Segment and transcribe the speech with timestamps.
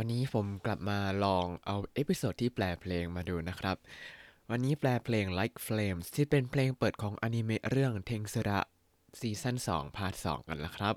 [0.00, 3.76] วันนี้ผมกลับมาลองเอา episode ที่แปลเพลงมาดูนะครับ
[4.50, 8.60] วันนี้แปลเพลง Like Flames ที่เป็นเพลงเปิดของอนิเมะเรื่องเทนสุระ
[9.18, 10.94] season 2 part 2กันแล้วครับ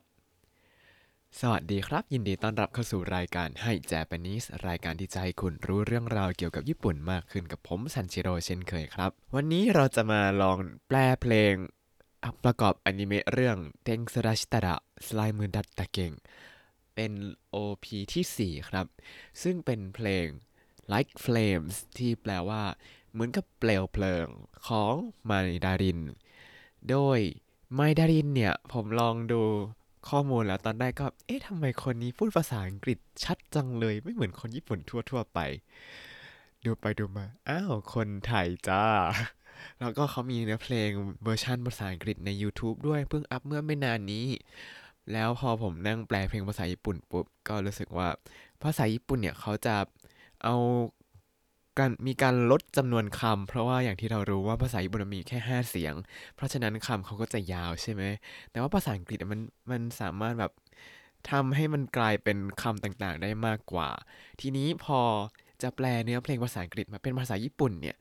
[1.39, 10.57] สวัสดีครับ ยินดีต้อนรับเข้าสู่รายการ Hi Japanese รายการที่จะให้คุณรู้เรื่องราวเกี่ยวกับญี่ปุ่นมากขึ้นกับผมซันชิโร่เช่นเคยครับ วันนี้เราจะมาลอง
[10.87, 11.53] แปลเพลง
[12.43, 14.75] ประกอบอนิเมะเรื่องเทนสุระชิตะระ
[15.05, 16.13] สไลมือดัตตะเก่ง
[17.01, 17.21] เป็น
[17.55, 18.87] OP ที่ 4 ครับ
[19.41, 20.27] ซึ่งเป็นเพลง
[20.93, 22.63] Like Flames ที่แปลว่า
[23.11, 24.27] เหมือนกับเปลวเพลิง
[24.67, 24.93] ของ
[25.25, 25.31] ไม
[25.65, 25.99] ดาริน
[26.89, 27.19] โดย
[27.75, 29.41] ไมดารินเนี่ย ผมลองดู
[30.09, 35.39] ข้อมูลแล้วตอนแรกก็ เอ๊ะทำไมคนนี้พูดภาษาอังกฤษชัดจังเลย ไม่เหมือนคนญี่ปุ่นทั่ว ๆ ไป
[36.65, 38.85] ดูไปดูมา อ้าว คนไทยจ้า
[39.79, 40.89] แล้วก็เขามีเนื้อเพลง
[41.23, 44.27] เวอร์ชันภาษาอังกฤษใน YouTube ด้วยเพิ่งอัพเมื่อไม่นานนี้
[45.13, 48.07] แล้วพอผมนั่งแปลเพลงภาษาญี่ปุ่นปุ๊บก็รู้สึกว่า
[48.63, 49.75] ภาษาญี่ปุ่นเนี่ยเขาจะ
[50.43, 50.55] เอา
[51.79, 55.93] การมีการลดจำนวนคำเพราะว่าอย่างที่เรารู้ว่าภาษาญี่ปุ่นมีแค่ 5 เสียง
[56.35, 58.03] เพราะฉะนั้นคำเขาก็จะยาวใช่ไหม
[58.51, 60.51] แต่ว่าภาษาอังกฤษมันมันสามารถแบบ
[61.31, 63.89] ทำให้มันกลายเป็นคำต่างๆ ได้มากกว่า
[64.41, 65.01] ทีนี้พอ
[65.61, 67.95] จะแปลเนื้อเพลงภาษาอังกฤษมาเป็นภาษาญี่ปุ่นเนี่ย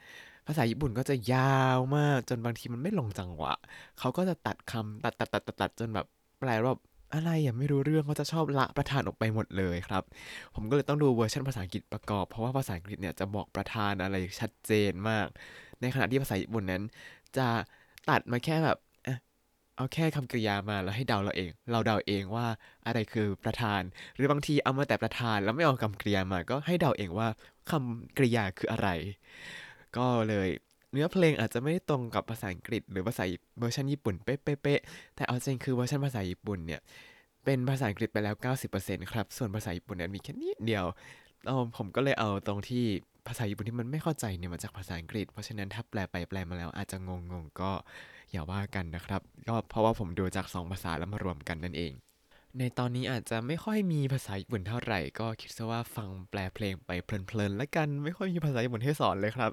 [0.46, 3.54] ภาษาญี่ปุ่นก็จะยาวมากจนบางทีมันไม่ลงจังหวะ
[3.98, 6.06] เขาก็จะตัดคำตัดตัดตัดตัดตัดจนแบบ
[6.40, 6.74] แปลว่า
[7.14, 10.02] อะไรอะไม่รู้เรื่องเขาจะชอบละประธานออกไปหมดเลยครับ
[10.54, 15.26] ผมก็เลยต้องดูเวอร์ชันภาษาอังกฤษประกอบ เพราะว่าภาษาอังกฤษเนี่ยจะบอกประธานอะไรชัดเจนมาก
[15.80, 16.82] ในขณะที่ภาษาญี่ปุ่นนั้น
[17.36, 17.48] จะ
[18.08, 18.78] ตัดมาแค่แบบ
[19.76, 22.46] เอาแค่คำกริยามาแล้วให้เดาเราเอง เราเดาเองว่า
[22.86, 23.82] อะไรคือประธาน
[24.14, 27.28] หรือบางทีเอามาแต่ประธานแล้วไม่เอาคำกริยามา ก็ให้เดาเองว่า
[27.70, 28.88] คำกริยาคืออะไร
[29.96, 30.48] ก็เลย
[30.92, 33.24] เนื้อเพลงอาจจะไม่ได้ตรงกับภาษาอังกฤษ หรือภาษา
[33.58, 36.80] เวอร์ชันญี่ปุ่นเป๊ะๆแต่เอาจริงคือเวอร์ชันภาษาญี่ปุ่นเนี่ย
[37.44, 38.34] เป็นภาษาอังกฤษไปแล้ว
[38.72, 40.84] 90%ครับ ส่วนภาษาญี่ปุ่นนั้นมีแค่นิดเดียว
[41.76, 42.84] ผมก็เลยเอาตรงที่
[43.26, 47.70] ภาษาญี่ปุ่นที่มันไม่เข้าใจเนี่ยมาจากภาษาอังกฤษ เพราะฉะนั้นถ้าแปลไปแปลมาแล้วอาจจะงงๆก็
[48.30, 51.92] อย่าว่ากันนะครับ ก็เพราะว่าผมดูจาก 2 ภาษาแล้วมารวมกันนั่นเอง
[52.58, 59.52] ในตอนนี้อาจจะไม่ค่อยมีภาษาญี่ปุ่นเท่าไหร่ ก็คิดซะว่าฟังแปลเพลงไปเพลินๆแล้วกัน ไม่ค่อยมีภาษาญี่ปุ่นให้สอนเลยครับ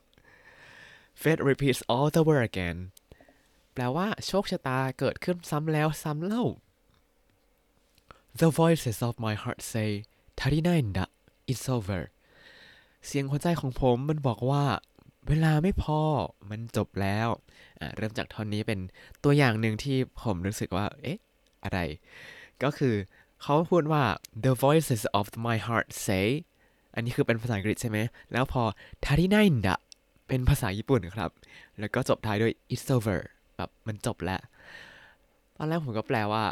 [1.22, 2.78] fate repeats all the work again
[3.74, 6.44] แปลว่าโชคชะตาเกิดขึ้นซ้ำแล้วซ้ำเล่า
[8.40, 9.90] the voices of my heart say
[10.40, 11.06] ทารินายนดะ
[11.52, 12.02] it's over
[13.06, 14.64] เสียงหัวใจของผมมันบอกว่า
[15.28, 16.02] เวลาไม่พอ
[16.50, 17.28] มันจบแล้ว
[17.98, 18.80] เริ่มจากท่อนนี้เป็น
[19.24, 21.18] ตัวอย่างหนึ่งที่ผมรู้สึกว่า เอ๊ะ
[21.64, 21.80] อะไร
[22.64, 22.96] ก็คือ
[23.42, 24.04] เขาพูดว่า
[24.46, 26.28] the voices of my heart say
[26.96, 27.98] อันนี้คือเป็นภาษาอังกฤษใช่ไหม
[28.32, 28.64] แล้วพอ
[29.06, 29.78] ทารินายนดะ
[30.28, 31.32] เป็นภาษาญี่ปุ่นครับ
[31.80, 33.20] แล้วก็จบท้ายด้วย it's over
[33.58, 34.42] แบบมันจบแล้ว
[35.58, 36.44] ตอนแรกผมก็แปลว่า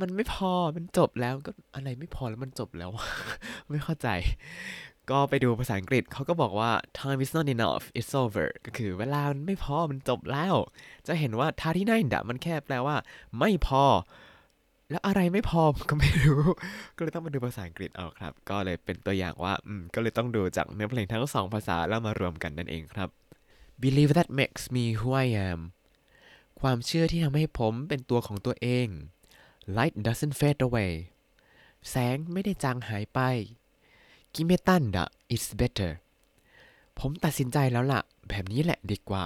[0.00, 2.90] มันไม่พอ มันจบแล้วก็อะไรไม่พอแล้วมันจบแล้ว
[3.70, 4.08] ไม่เข้าใจ
[5.10, 10.54] ก็ไปดูภาษาอังกฤษเขาก็บอกว่า time is not enough it's over ก็คือเวลามันไม่พอ มันจบแล้ว
[11.06, 12.96] จะเห็นว่าท่าที่นั่นดะมันแค่แปลว่า
[13.38, 13.84] ไม่พอ
[14.90, 16.42] แล้วอะไรไม่พอก็ไม่รู้
[16.96, 23.08] ก็เลยต้องมาดูภาษาอังกฤษเอาครับ ก็เลยเป็นตัวอย่างว่าอืมก็เลยต้องดูจากเนื้อเพลงทั้งสองภาษาแล้วมารวมกันนั่นเองครับ
[23.82, 25.60] Believe that makes me who I am
[26.60, 28.88] ความเชื่อที่ทำให้ผมเป็นตัวของตัวเอง
[29.76, 30.92] Light doesn't fade away
[31.90, 33.20] แสงไม่ได้จางหายไป
[34.34, 35.92] กิเมตันดะ it's better
[36.98, 39.24] ผมตัดสินใจแล้วล่ะ แบบนี้แหละดีกว่า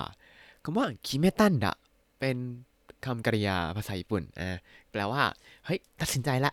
[0.62, 1.74] คำว่ากิเมตันดะ
[2.20, 2.36] เป็น
[3.04, 4.56] คำกริยาภาษาญี่ปุ่นอ่า
[4.90, 5.22] แปลว่า
[5.64, 6.52] เฮ้ยตัดสินใจละ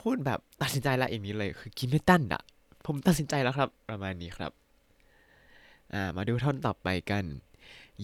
[0.00, 2.42] พูดแบบตัดสินใจละอย่างนี้เลย คือกิเมตันดะ
[2.86, 4.52] ผมตัดสินใจแล้วครับ ประมาณนี้ครับ
[5.92, 7.24] อ่ามาดูท่อนต่อไปกัน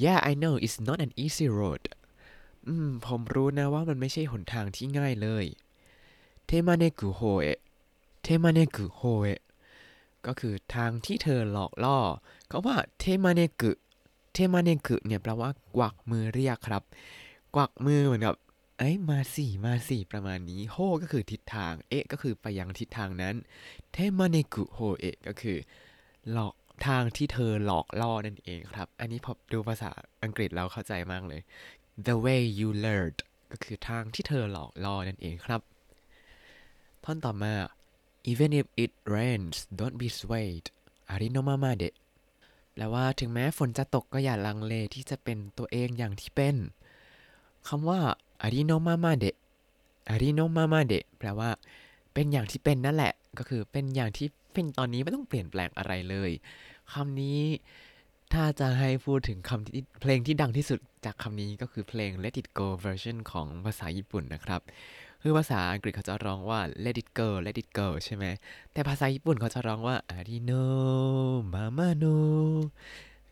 [0.03, 1.83] Yeah I know it's not an easy road
[2.66, 5.47] อืมผมรู้นะว่ามันไม่ใช่หนทางที่ง่ายเลย
[6.47, 7.60] เทมาเนกุโฮเอะ
[8.22, 9.41] เทมาเนกุโฮเอะ
[10.27, 11.99] ก็คือทางที่เธอหลอกล่อ
[12.49, 13.71] เขาว่าเทมาเนกุ
[14.33, 16.83] เทมาเนกุเนี่ยแปลว่ากวักมือเรียกครับ
[17.55, 18.37] กวักมือเหมือนกับ
[18.79, 23.35] เอ้ยมาสิมาสิประมาณนี้โฮก็คือทิศทาง เอะก็คือไปยังทิศทางนั้น
[23.93, 25.59] เทมาเนกุโฮเอะก็คือ
[26.33, 26.54] หลอก
[26.87, 29.91] ทางที่เธอหลอกล่อนั่นเองครับ อันนี้พอดูภาษา
[30.22, 31.41] อังกฤษแล้วเข้าใจมากเลย
[32.07, 33.19] the way you lured
[33.51, 35.60] ก็คือทางที่เธอหลอกล่อนั่นเองครับ
[37.05, 37.55] ท่อนต่อมา
[38.31, 40.66] even if it rains don't be swayed
[41.09, 41.95] อาริโนมามาเดะ
[42.72, 46.57] แปลว่าถึงแม้ฝนจะตกก็อย่าลังเลที่จะเป็นตัวเองอย่างที่เป็น
[47.68, 47.98] คำว่า
[48.42, 49.36] อาริโนมามาเดะ
[50.10, 51.50] อาริโนมามาเดะแปลว่า
[52.14, 56.30] เป็นอย่างที่เป็นนั่นแหละ ก็คือเป็นอย่างที่เป็นตอนนี้ไม่ต้องเปลี่ยนแปลงอะไรเลย
[56.92, 57.41] คำนี้
[58.32, 64.60] ถ้าจะให้พูดถึงคำที่เพลงที่ดังที่สุดจากคำนี้ก็คือเพลง Let It Go version ของภาษาญี่ปุ่นนะครับ
[65.22, 68.24] คือภาษาอังกฤษเขาจะร้องว่า let it go let it go ใช่ไหม
[68.72, 70.65] แต่ภาษาญี่ปุ่นเขาจะร้องว่า ありの
[71.54, 72.16] ままの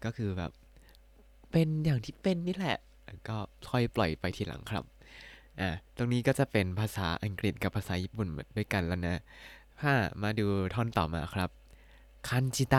[0.05, 0.51] ก็คือแบบ
[1.51, 2.79] เป็นอย่างที่เป็นนี่แหละ
[3.29, 3.37] ก็
[3.71, 4.85] ค่อยปล่อยไปทีหลังครับ
[5.61, 9.21] อะตรงนี้ก็จะเป็นภาษาอังกฤษกับภาษาญี่ปุ่นด้วยกันแล้วนะ
[9.81, 9.93] ถ้า
[10.23, 11.51] มาดูท่อนต่อมาครับ
[12.29, 12.77] 感じた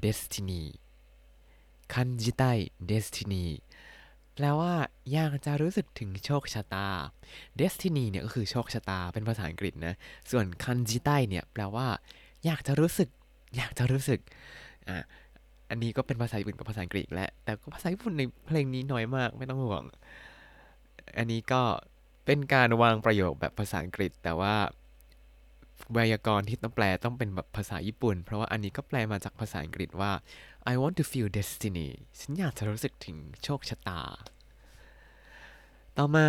[0.00, 2.42] い destiny 感じた
[2.86, 3.44] い destiny
[4.34, 4.72] แปลว่า
[5.12, 6.88] อยากจะรู้สึกถึงโชคชะตา
[7.60, 9.94] destiny เนี่ยก็คือโชคชะตาเป็นภาษาอังกฤษนะ
[10.30, 11.86] ส่วนคันจิไตเนี่ยแปลว่า
[12.44, 13.08] อยากจะรู้สึก
[13.56, 14.20] อยากจะรู้สึก
[14.88, 14.96] อะ
[15.72, 19.84] อันนี้ก็เป็นภาษาญี่ปุ่นกับภาษาอังกฤษแหละ แต่ก็ภาษาญี่ปุ่นในเพลงนี้น้อยมากไม่ต้องห่วง
[21.18, 21.62] อันนี้ก็
[22.26, 24.54] เป็นการวางประโยคแบบภาษาอังกฤษ แต่ว่า
[25.92, 30.12] ไวยากรณ์ที่ต้องแปลต้องเป็นแบบภาษาญี่ปุ่น เพราะว่าอันนี้ก็แปลมาจากภาษาอังกฤษว่า
[30.72, 31.88] I want to feel destiny
[32.20, 34.00] ฉันอยากจะรู้สึกถึงโชคชะตา
[35.96, 36.26] ต่อมา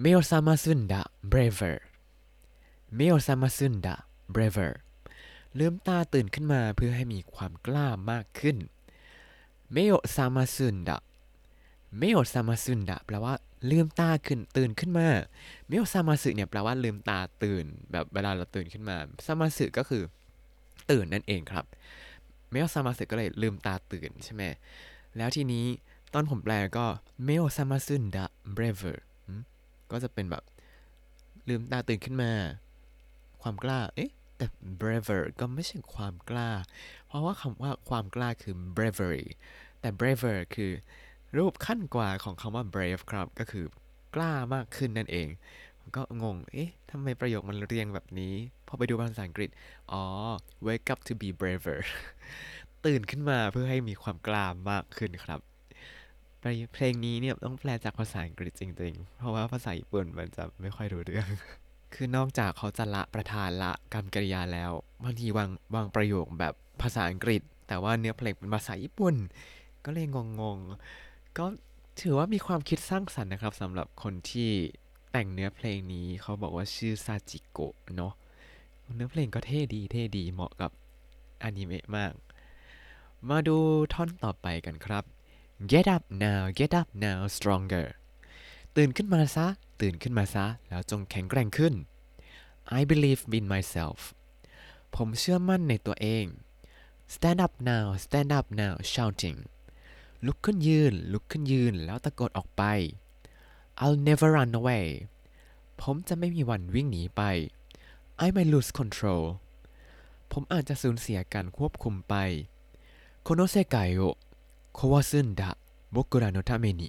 [0.00, 1.02] เมลซามาซุนดะ
[1.32, 1.76] braver
[2.96, 3.96] เมลซามาซุนดะ
[4.34, 4.70] braver
[5.58, 8.56] ลืมตาตื่นขึ้นมาเพื่อให้มีความกล้ามากขึ้น
[9.72, 10.98] เมลซามาซุนดะ
[11.98, 13.34] เมลซามาซุนดะแปลว่า
[13.70, 15.08] ลืมตาขึ้นตื่นขึ้นมา
[15.68, 18.96] เมลซามาสึเนี่ยแปลว่าลืมตาตื่น แบบเวลาเราตื่นขึ้นมา
[19.26, 20.02] ซามาสึก็คือ
[20.90, 21.64] ตื่นนั่นเองครับ
[22.50, 24.42] เมลซามาสึก็เลยลืมตาตื่นใช่ไหม
[25.16, 25.66] แล้วทีนี้
[26.12, 26.86] ตอนผมแปลก็
[27.24, 28.26] เมลซามาซึนดะ
[28.56, 28.98] braver
[29.90, 30.42] ก็จะเป็นแบบ
[31.48, 32.30] ลืมตาตื่นขึ้นมา
[33.42, 34.10] ความกล้าเอ๊ะ
[34.42, 36.50] แต่ braver ก็ไม่ใช่ความกล้า
[37.06, 39.26] เพราะว่าคำว่าความกล้าคือ bravery
[39.80, 40.72] แต่ braver คือ
[41.36, 43.64] รูปขั้นกว่าของคำว่า brave ครับ ก็คือ
[44.14, 45.28] กล้ามากขึ้นนั่นเอง
[45.96, 48.34] ก็งง เอ๊ะทำไมประโยคมันเรียงแบบนี้
[48.66, 49.50] พอไปดูภาษาอังกฤษ
[49.92, 50.04] อ๋อ
[50.66, 51.78] wake up to be braver
[52.84, 55.40] ตื่นขึ้นมาเพื่อให้มีความกล้ามากขึ้นครับ
[56.72, 61.28] เพลงนี้เนี่ยต้องแปลจากภาษาอังกฤษจริง ๆ เพราะว่าภาษาญี่ปุ่นมันจะไม่ค่อยรู้เรื่อง
[61.94, 64.72] คือนอกจากเขาจะละประธานละกรรมกริยาแล้ว
[65.04, 69.14] บางทีวางวางประโยคแบบภาษาอังกฤษ แต่ว่าเนื้อเพลงเป็นภาษาญี่ปุ่น
[69.84, 70.06] ก็เลย
[70.40, 71.44] งงๆก็
[72.00, 74.50] ถือว่ามีความคิดสร้างสรรค์นะครับสำหรับคนที่
[75.12, 78.12] แต่งเนื้อเพลงนี้เขาบอกว่าชื่อซาจิโกะเนาะ
[78.96, 80.70] เนื้อเพลงก็เท่ดีเท่ดีเหมาะกับ
[81.42, 82.12] อนิเมะมาก
[83.28, 83.56] มาดู
[83.94, 85.04] ท่อนต่อไปกันครับ
[85.70, 87.86] get up now get up now stronger
[88.76, 89.46] ตื่นขึ้นมาซะ
[89.80, 91.74] ตื่นขึ้นมาซะ แล้วจงแข็งแกร่งขึ้น
[92.78, 93.98] I believe in myself
[94.94, 96.24] ผมเชื่อมั่นในตัวเอง
[97.14, 99.38] stand up now stand up now shouting
[100.26, 102.62] ลุกขึ้นยืน ลุกขึ้นยืน แล้วตะโกนออกไป
[103.82, 104.86] I'll never run away
[105.80, 107.22] ผมจะไม่มีวันวิ่งหนีไป
[108.24, 109.22] I might lose control
[110.32, 112.14] ผมอาจจะสูญเสียการควบคุมไป
[113.22, 114.00] โคโนเซกายโอ
[114.74, 115.50] โควาซึนดะ
[115.90, 116.88] โบกุระโนทาเมนิ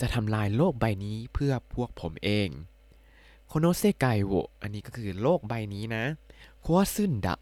[0.00, 2.48] จะทำลายโลกใบนี้เพื่อพวกผมเอง
[3.48, 4.32] โคโนเซกายโอ
[4.62, 6.04] อันนี้ก็คือโลกใบนี้นะ
[6.60, 7.36] โควาซึนดะ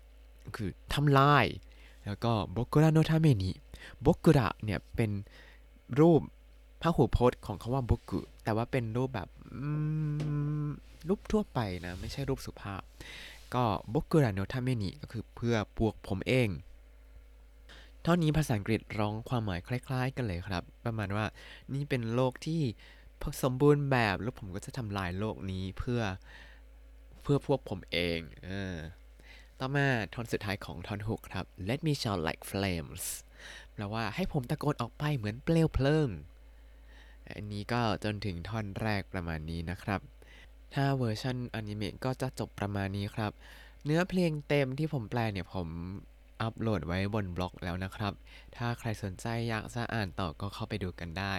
[0.57, 1.47] คือทำลาย
[2.07, 3.51] แล้วก็บกุระโนทาเมนิ
[4.05, 5.11] บกุระเนี่ยเป็น
[6.01, 6.21] รูป
[6.83, 9.29] พหูพจน์ของคำว่าบกุแต่ว่าเป็นรูปแบบ
[11.09, 12.83] รูปทั่วไปนะ ไม่ใช่รูปสุภาพ
[13.55, 16.49] ก็บกุระโนทาเมนิก็คือเพื่อพวกผมเอง
[18.07, 21.27] เท่านี้ภาษาอังกฤษร้องความหมายคล้าย ๆ กันเลยครับ ประมาณว่า
[21.75, 22.63] นี่เป็นโลกที่
[23.43, 26.03] สมบูรณ์แบบแล้วผมก็จะทำลายโลกนี้เพื่อ
[27.23, 28.77] เพื่อพวกผมเองเออ
[29.59, 33.05] ต่อมาท่อนสุดท้ายของท่อนฮุกครับ Let me shout like flames
[33.73, 36.09] แปลว่าให้ผมตะโกนออกไปเหมือนเปลวเพลิง
[37.31, 40.01] อันนี้ก็จนถึงท่อนแรกประมาณนี้นะครับ
[40.75, 43.33] ถ้าเวอร์ชันอนิเมะก็จะจบประมาณนี้ครับ
[43.85, 45.69] เนื้อเพลงเต็มที่ผมแปลเนี่ยผม
[46.45, 48.13] อัปโหลดไว้บนบล็อกแล้วนะครับ
[48.57, 51.35] ถ้าใครสนใจอยากจะอ่านต่อก็เข้าไปดูกันได้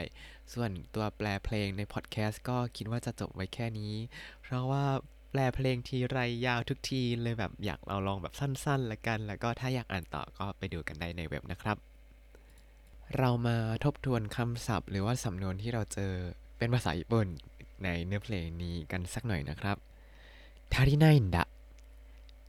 [0.54, 3.94] ส่วนตัวแปลเพลงในพอดแคสต์ก็คิดว่าจะจบไว้แค่นี้
[4.42, 4.86] เพราะว่า
[5.32, 11.78] แปลเพลงทีไรยาวทุกทีเลยแบบอยากเราลองแบบสั้นๆละกัน แล้วก็ถ้าอยากอ่านต่อก็ไปดูกันได้ในเว็บนะครับ
[13.18, 16.14] เรามาทบทวนคำศัพท์ หรือว่าสำนวนที่เราเจอ
[16.58, 17.28] เป็นภาษาญี่ปุ่น
[17.84, 19.78] ในเนื้อเพลงนี้กันสักหน่อยนะครับ
[20.74, 21.46] ทาริไนนดะ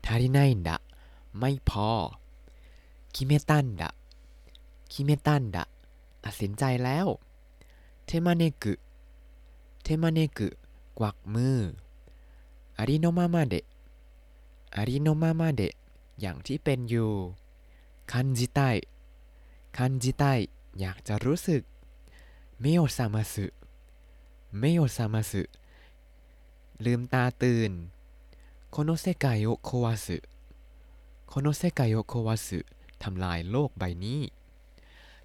[0.06, 0.78] 足りないんだ
[1.40, 1.90] ไม่พอ
[3.18, 5.64] 決めたんだ 決めたんだ
[6.24, 7.06] ตัดสินใจแล้ว
[8.06, 10.48] 手招く 手招く
[10.98, 11.58] กวักมือ
[12.78, 13.64] ありのままで あ
[14.76, 15.74] りのままで
[16.20, 17.10] อย่างที่เป็นอยู่
[18.12, 18.60] 感じたい
[19.76, 20.24] 感じたい
[20.80, 21.62] อยากจะรู้สึก
[22.60, 25.42] 目を覚ます 目を覚ます
[26.84, 27.72] ลืมตาตื่น
[28.70, 32.60] この世界を壊す この世界を壊す
[33.04, 34.20] ทำลายโลกใบนี้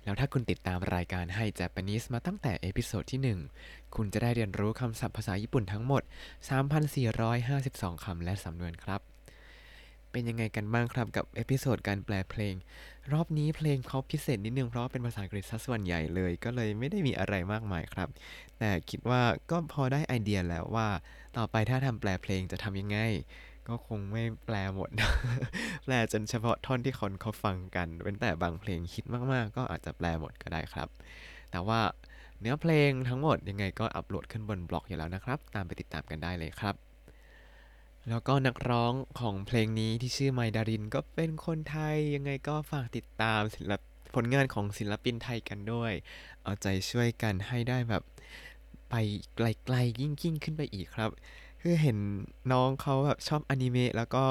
[0.04, 6.04] แล้วถ้าคุณติดตามรายการให้ Japanese มาตั้งแต่ episode ที่ 1 คุณจะได้เรียนรู้คำศัพท์ภาษาญี่ปุ่นทั้งหมด
[6.84, 9.02] 3,452 คำและสำนวนครับ
[10.12, 12.56] เป็นยังไงกันบ้างครับกับ episode การแปลเพลง
[13.14, 18.10] รอบนี้เพลงเขาพิเศษนิดนึงเพราะเป็นภาษาอังกฤษซะส่วนใหญ่เลย ก็เลยไม่ได้มีอะไรมากมายครับ
[18.60, 20.88] แต่คิดว่าก็พอได้ไอเดียแล้วว่า
[21.38, 22.98] ต่อไปถ้าทำแปลเพลงจะทำยังไง
[23.68, 24.90] ก็คงไม่แปลหมด
[25.86, 30.88] แปลจนเฉพาะท่อนที่คนเขาฟังกัน เว้นแต่บางเพลงฮิตมากๆ ก็อาจจะแปลหมดก็ได้ครับ
[31.52, 31.80] แต่ว่า
[32.40, 36.76] เนื้อเพลงทั้งหมดยังไงก็อัปโหลดขึ้นบนบล็อกอยู่แล้วนะครับ ตามไปติดตามกันได้เลยครับ
[38.10, 43.82] แล้วก็นักร้องของเพลงนี้ที่ชื่อไมดารินก็เป็นคนไทยยังไงก็ฝากติดตามศิลป
[44.16, 45.94] ผลงานของศิลปินไทยกันด้วย
[46.44, 48.04] เอาใจช่วยกันให้ได้แบบ
[48.90, 48.96] ไป
[49.36, 51.10] ไกลๆยิ่งยิ่งขึ้นไปอีกครับ
[51.62, 51.98] คือเห็น
[52.52, 54.26] น้องเขาแบบชอบอนิเมะแล้วก็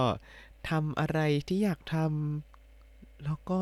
[0.70, 1.18] ทำอะไร
[1.48, 3.60] ที่อยากทำแล้วก็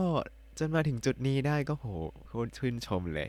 [0.58, 1.86] จนมาถึงจุดนี้ได้ก็โห
[2.26, 3.28] โคตรชื่นชมเลย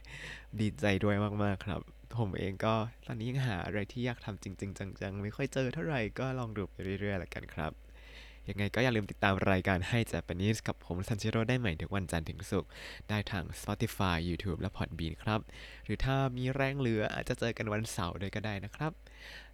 [0.59, 1.81] ดีใจด้วยมาก ๆ ครับ
[2.17, 7.71] ผมเองก็ตอนนี้ยังหาอะไรที่อยากทำจริง ๆ จัง ๆ ไม่ค่อยเจอเท่าไหร่ก็ลองดูไปเรื่อยๆแล้วกันครับ
[8.49, 12.69] ยังไงก็อย่าลืมติดตามรายการให้ Japanese กับผมซันชิโร่ได้ใหม่ทุกวันจันทร์ถึงศุกร์
[13.09, 15.39] ได้ทาง Spotify YouTube และ Podbean ครับ
[15.85, 18.91] หรือถ้ามีแรงเหลืออาจจะเจอกันวันเสาร์ด้วยก็ได้นะครับ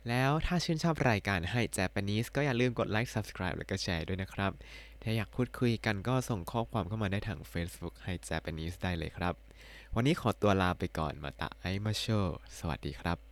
[0.09, 4.51] แล้วถ้าชื่นชอบรายการให้ Japanese ก็อย่าลืมกดไลค์ Subscribe แล้วก็แชร์ด้วยนะครับ
[5.01, 9.33] ถ้าอยากพูดคุยกันก็ส่งข้อความเข้ามาได้ทาง Facebook ให้ Japanese ได้เลยครับ
[9.95, 12.05] วันนี้ขอตัวลาไปก่อนまた会いましょう
[12.57, 13.24] สวัสดีครับ